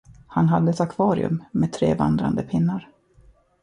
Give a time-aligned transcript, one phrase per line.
[0.27, 2.89] Han hade ett akvarium med tre vandrande pinnar.